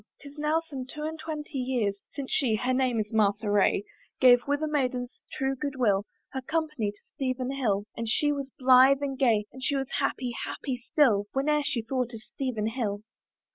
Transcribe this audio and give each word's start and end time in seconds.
Tis 0.19 0.35
now 0.39 0.59
some 0.61 0.87
two 0.87 1.03
and 1.03 1.19
twenty 1.19 1.59
years, 1.59 1.93
Since 2.15 2.31
she 2.31 2.55
(her 2.55 2.73
name 2.73 2.99
is 2.99 3.13
Martha 3.13 3.51
Ray) 3.51 3.83
Gave 4.19 4.39
with 4.47 4.63
a 4.63 4.67
maiden's 4.67 5.23
true 5.31 5.53
good 5.55 5.75
will 5.75 6.07
Her 6.31 6.41
company 6.41 6.89
to 6.89 6.97
Stephen 7.13 7.51
Hill; 7.51 7.85
And 7.95 8.09
she 8.09 8.31
was 8.31 8.49
blithe 8.57 9.03
and 9.03 9.15
gay, 9.15 9.45
And 9.53 9.61
she 9.61 9.75
was 9.75 9.91
happy, 9.99 10.31
happy 10.43 10.75
still 10.77 11.27
Whene'er 11.35 11.61
she 11.63 11.83
thought 11.83 12.15
of 12.15 12.23
Stephen 12.23 12.65
Hill. 12.69 13.03